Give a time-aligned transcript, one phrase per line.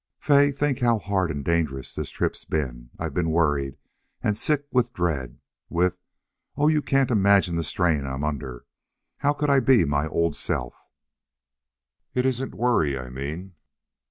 [0.17, 2.89] "Fay, think how hard and dangerous the trip's been!
[2.97, 3.77] I've been worried
[4.23, 5.37] and sick with dread
[5.69, 5.95] with
[6.57, 8.65] Oh, you can't imagine the strain I'm under!
[9.17, 10.73] How could I be my old self?"
[12.15, 13.53] "It isn't worry I mean."